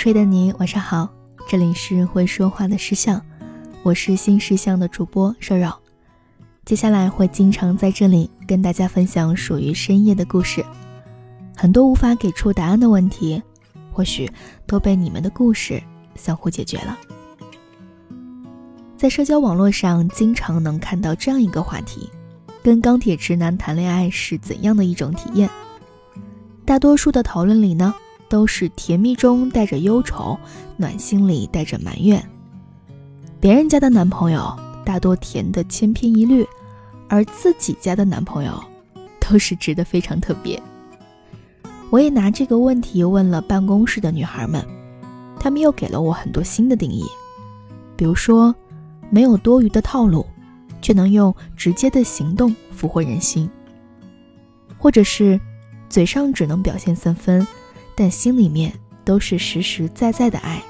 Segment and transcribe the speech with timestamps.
[0.00, 1.06] 睡的你晚上好，
[1.46, 3.22] 这里是会说话的石像，
[3.82, 5.70] 我是新石像的主播瘦肉。
[6.64, 10.64] 接下来会经常在这里跟大家分享属于深夜的故事，
[11.54, 13.42] 很多无法给出答案的问题，
[13.92, 14.26] 或许
[14.66, 15.82] 都被你们的故事
[16.14, 16.98] 相互解决了。
[18.96, 22.08] 在社交网络上，经常能看到这样一个话题：
[22.62, 25.50] 跟钢铁直男谈恋爱是怎样的一种体验？
[26.64, 27.94] 大多数的讨论里呢。
[28.30, 30.38] 都是甜蜜中带着忧愁，
[30.76, 32.24] 暖心里带着埋怨。
[33.40, 36.46] 别人家的男朋友大多甜的千篇一律，
[37.08, 38.62] 而自己家的男朋友
[39.18, 40.62] 都是值得非常特别。
[41.90, 44.64] 我也拿这个问题问了办公室的女孩们，
[45.40, 47.02] 她们又给了我很多新的定义，
[47.96, 48.54] 比如说
[49.10, 50.24] 没有多余的套路，
[50.80, 53.50] 却能用直接的行动俘获人心，
[54.78, 55.40] 或者是
[55.88, 57.44] 嘴上只能表现三分。
[57.94, 58.72] 但心里面
[59.04, 60.62] 都是实实在在的爱。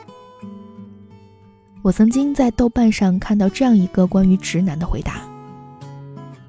[1.82, 5.22] 我曾经在豆瓣上看到这样一个关于直男的回答：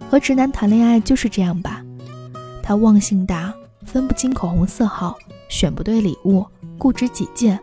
[0.10, 1.82] 和直男谈恋爱就是这样吧，
[2.62, 3.54] 他忘性大，
[3.86, 6.46] 分不清口红色号，选不对礼物，
[6.78, 7.58] 固执己见，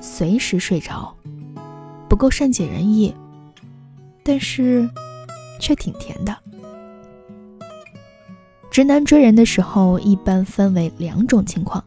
[0.00, 1.14] 随时睡着，
[2.08, 3.14] 不够善解人意，
[4.24, 4.90] 但是
[5.60, 6.36] 却挺甜的。
[8.68, 11.84] 直男追人的时候，一般分为两种情况。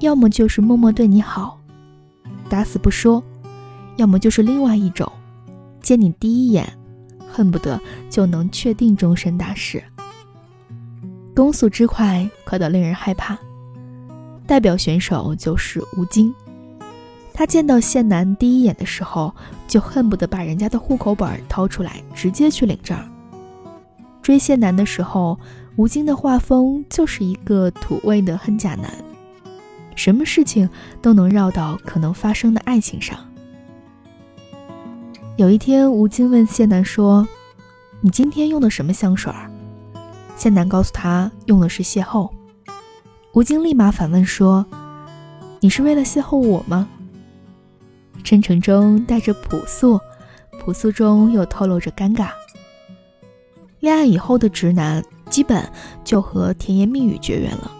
[0.00, 1.58] 要么就是默默对你好，
[2.48, 3.20] 打死不说；
[3.96, 5.10] 要么就是另外一种，
[5.82, 6.72] 见你第一眼，
[7.28, 9.82] 恨不得就能确定终身大事。
[11.34, 13.36] 攻速之快，快到令人害怕。
[14.46, 16.32] 代表选手就是吴京，
[17.34, 19.34] 他见到谢楠第一眼的时候，
[19.66, 22.96] 就恨不得把人家的户口本掏出来，直接去领证。
[24.22, 25.38] 追谢楠的时候，
[25.76, 28.92] 吴京的画风就是一个土味的恨假男。
[29.98, 30.70] 什么事情
[31.02, 33.18] 都能绕到可能发生的爱情上。
[35.36, 37.26] 有一天，吴京问谢楠说
[38.00, 39.32] ：“你今天用的什么香水？”
[40.36, 42.30] 谢楠告诉他用的是邂逅。
[43.32, 44.64] 吴京立马反问说
[45.58, 46.88] ：“你是为了邂逅我吗？”
[48.22, 49.98] 真诚中带着朴素，
[50.60, 52.28] 朴素中又透露着尴尬。
[53.80, 55.68] 恋爱以后的直男，基本
[56.04, 57.72] 就和甜言蜜语绝缘了。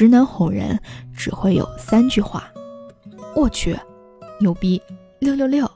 [0.00, 0.80] 直男哄人
[1.14, 2.50] 只会有三句话
[3.36, 3.78] ：“我去，
[4.40, 4.80] 牛逼，
[5.18, 5.70] 六六六。”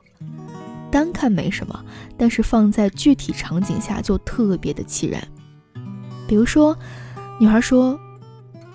[0.91, 1.85] 单看没什么，
[2.17, 5.23] 但是放在具体场景下就特别的气人。
[6.27, 6.75] 比如说，
[7.39, 8.01] 女孩说：“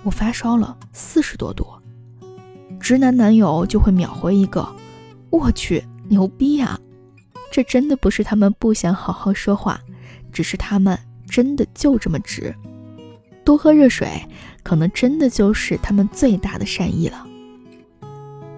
[0.06, 1.66] 我发烧了，四十多度。”
[2.80, 4.70] 直男男友就会秒回一个
[5.31, 6.80] ：“我去，牛逼呀！”
[7.52, 9.81] 这真的不是他们不想好好说话，
[10.31, 10.96] 只是他们
[11.28, 12.54] 真的就这么直。
[13.44, 14.08] 多喝热水，
[14.69, 17.25] 可能真的就是他们最大的善意了。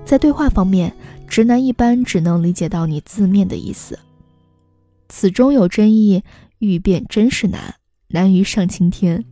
[0.03, 0.93] 在对话方面，
[1.25, 3.97] 直男一般只能理解到你字面的意思，
[5.07, 6.21] 此中有真意，
[6.59, 7.75] 欲辨真是难，
[8.09, 9.23] 难于上青天。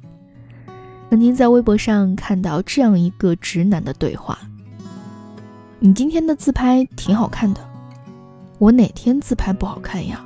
[1.10, 4.40] 曾经在微博上看到这样一个直男的对话
[5.80, 7.60] ：“你今天的自拍挺好看的，
[8.58, 10.26] 我哪天自拍不好看呀？”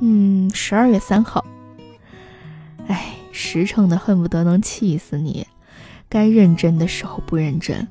[0.00, 1.42] 嗯，十二月三号。
[2.88, 3.14] 哎。
[3.40, 5.46] 实诚的恨不得能气死你，
[6.08, 7.86] 该认真的时候不认真，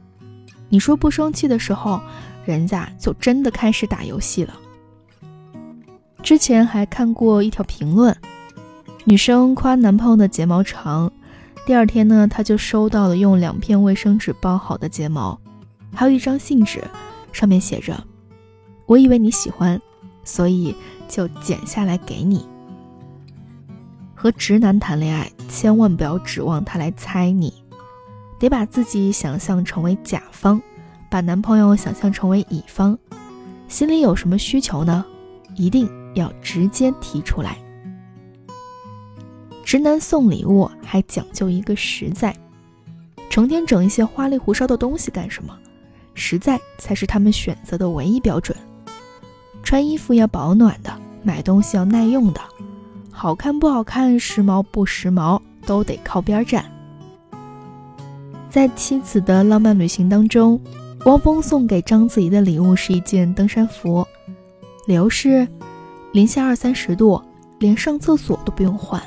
[0.67, 2.01] 你说不生气的时候，
[2.43, 4.53] 人家就真的开始打游戏了。
[6.21, 8.13] 之前还看过一条评论，
[9.05, 11.09] 女生夸男朋友的睫毛长，
[11.65, 15.39] 第二天呢，她就收到了用两片卫生纸包好的睫毛，
[15.93, 16.83] 还有一张信纸，
[17.31, 18.03] 上面写着
[18.85, 19.79] ：“我以为你喜欢，
[20.25, 20.75] 所以
[21.07, 22.45] 就剪下来给你。”
[24.19, 27.53] 和直男谈恋爱，千万不要指望他来猜你，
[28.39, 30.59] 得把自己想象成为甲方，
[31.07, 32.97] 把男朋友想象成为乙方，
[33.67, 35.05] 心里有什么需求呢？
[35.55, 37.59] 一定要直接提出来。
[39.63, 42.35] 直男送礼物还讲究一个实在，
[43.29, 45.55] 成天整一些花里胡哨的东西干什么？
[46.15, 48.57] 实在才是他们选择的唯一标准。
[49.61, 50.91] 穿衣服要保暖的，
[51.21, 52.41] 买东西要耐用的。
[53.19, 56.63] 好看不好看，时髦不时髦，都得靠边站。
[58.47, 60.61] 在妻子的浪漫旅行当中，
[61.05, 64.05] 汪峰送给章子怡的礼物是一件登山服，
[64.85, 65.47] 理由是
[66.11, 67.19] 零下二三十度，
[67.57, 69.01] 连上厕所都不用换。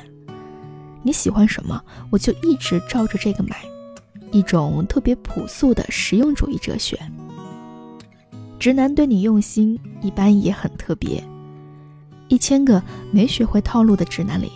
[1.03, 3.55] 你喜欢什么，我就一直照着这个买，
[4.29, 6.99] 一种特别朴素的实用主义哲学。
[8.59, 11.23] 直男对你用心，一般也很特别。
[12.31, 12.81] 一千个
[13.11, 14.53] 没学会套路的直男里，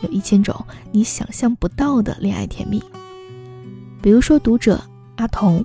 [0.00, 0.54] 有一千种
[0.92, 2.80] 你想象不到的恋爱甜蜜。
[4.00, 4.80] 比如说，读者
[5.16, 5.64] 阿童，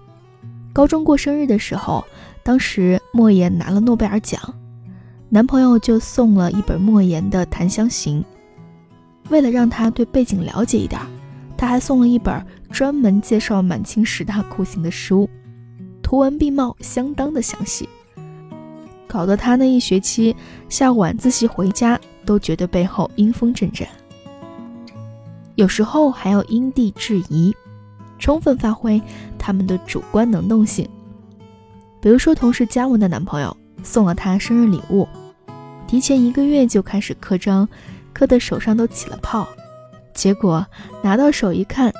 [0.74, 2.04] 高中过生日的时候，
[2.42, 4.42] 当时莫言拿了诺贝尔奖，
[5.30, 8.24] 男朋友就送了一本莫言的《檀香刑》。
[9.30, 11.00] 为了让他对背景了解一点，
[11.56, 15.30] 他还送了一本专门介绍满清十大酷刑的书，
[16.02, 17.88] 图文并茂，相当的详细，
[19.12, 20.34] 搞得他那一学期
[20.70, 23.86] 下晚自习回家都觉得背后阴风阵阵。
[25.56, 27.54] 有时候还要因地制宜。
[28.22, 29.02] 充分发挥
[29.40, 30.88] 他们的主观能动性。
[32.00, 35.08] 比如说，同事嘉文的男朋友送了她生日礼物，
[35.88, 37.68] 提前一个月就开始刻章，
[38.14, 39.48] 刻的手上都起了泡。
[40.14, 40.64] 结果
[41.02, 41.92] 拿到手一看，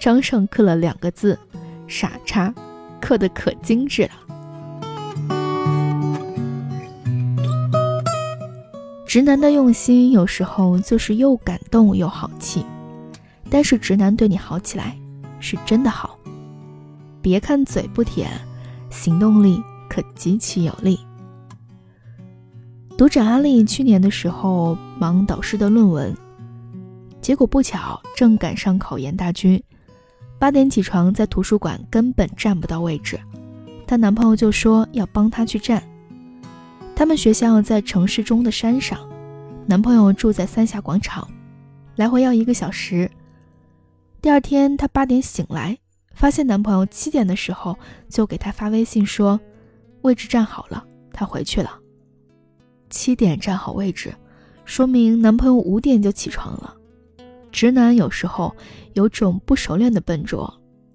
[0.00, 1.38] 章上刻了两个字
[1.86, 2.52] “傻叉”，
[3.00, 4.10] 刻的可精致了。
[9.08, 12.62] 直男的用心有时候就是又感动又好气，
[13.48, 14.94] 但是直男对你好起来。
[15.40, 16.18] 是真的好，
[17.22, 18.28] 别看嘴不甜，
[18.90, 21.00] 行动力可极其有力。
[22.98, 26.14] 读者阿丽去年的时候忙导师的论文，
[27.22, 29.62] 结果不巧正赶上考研大军，
[30.38, 33.18] 八点起床在图书馆根本占不到位置，
[33.86, 35.82] 她男朋友就说要帮她去占。
[36.98, 39.08] 他们学校在城市中的山上，
[39.68, 41.30] 男朋友住在三峡广场，
[41.94, 43.08] 来回要一个小时。
[44.20, 45.78] 第二天，她八点醒来，
[46.12, 47.78] 发现男朋友七点的时候
[48.08, 49.38] 就给她发微信说，
[50.02, 51.78] 位置站好了，她回去了。
[52.90, 54.12] 七点站好位置，
[54.64, 56.74] 说明男朋友五点就起床了。
[57.52, 58.52] 直男有时候
[58.94, 60.52] 有种不熟练的笨拙，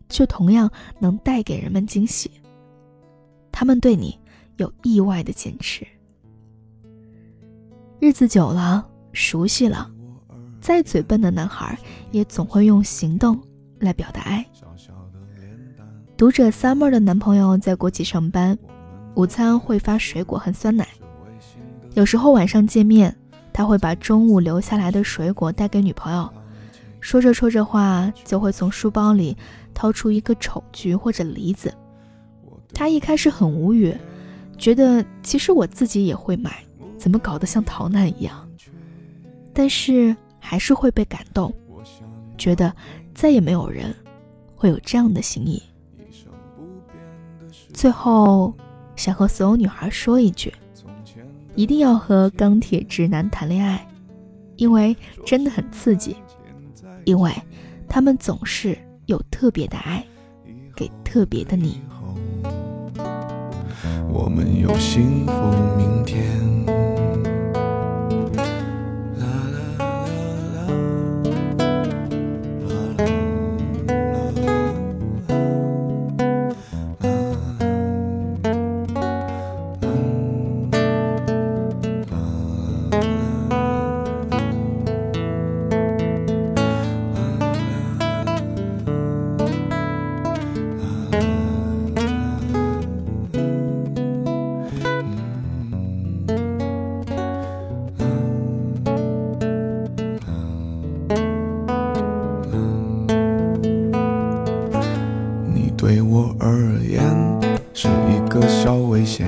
[0.09, 2.29] 却同样能带给人们惊喜。
[3.53, 4.19] 他们对你
[4.57, 5.87] 有意外的坚持。
[8.03, 9.89] 日子久了，熟悉了。
[10.59, 11.79] 再嘴笨的男孩，
[12.11, 13.41] 也总会用行动
[13.79, 14.45] 来表达爱。
[16.17, 18.59] 读者 summer 的男朋友在国企上班，
[19.15, 20.85] 午餐会发水果和酸奶。
[21.93, 23.15] 有时候晚上见面，
[23.53, 26.29] 他会把中午留下来的水果带给女朋友。
[26.99, 29.37] 说着说着话，就会从书包里
[29.73, 31.73] 掏出一个丑橘或者梨子。
[32.73, 33.95] 他一开始很无语，
[34.57, 36.61] 觉得其实我自己也会买，
[37.03, 38.47] 怎么搞得像逃难一样？
[39.53, 40.15] 但是。
[40.45, 41.55] 还是会被感动，
[42.37, 42.75] 觉得
[43.15, 43.95] 再也没有人
[44.53, 45.63] 会有这样的心意。
[47.73, 48.53] 最后，
[48.97, 50.53] 想和所有女孩说一句：
[51.55, 53.87] 一定要和钢铁直男谈恋爱，
[54.57, 54.93] 因为
[55.25, 56.17] 真的很刺激，
[57.05, 57.31] 因为
[57.87, 60.05] 他们总是有特别的爱
[60.75, 61.79] 给特别的你。
[64.09, 65.31] 我们有幸福
[65.77, 66.52] 明天。
[105.83, 107.03] 对我而言
[107.73, 109.27] 是一个小危险，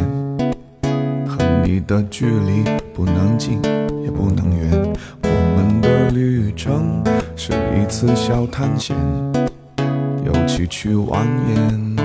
[1.28, 3.62] 和你的距离不能近，
[4.06, 4.94] 也不能远。
[5.22, 7.04] 我们的旅程
[7.36, 8.96] 是一次小探险，
[10.24, 12.00] 有崎岖蜿蜒，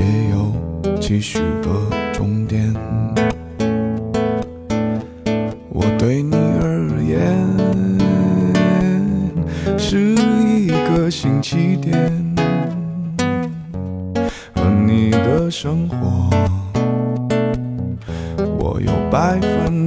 [0.00, 2.74] 也有继续的终点。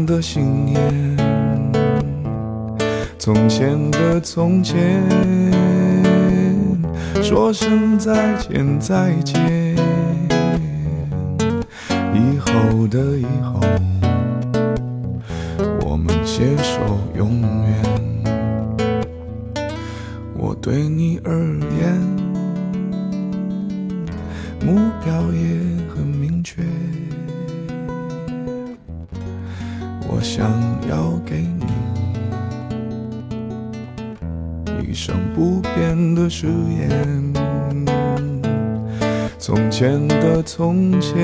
[0.05, 0.79] 的信念，
[3.17, 5.03] 从前的从前，
[7.22, 9.75] 说声再见再见，
[12.13, 13.60] 以后的以后，
[15.81, 17.69] 我们携手永远。
[20.38, 21.31] 我对你而
[21.79, 22.00] 言，
[24.65, 25.39] 目标也
[25.93, 26.63] 很明确。
[30.19, 30.51] 我想
[30.89, 31.65] 要给你
[34.83, 37.33] 一生不变的誓言。
[39.38, 41.15] 从前的从前，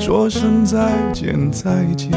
[0.00, 2.10] 说声再见再见。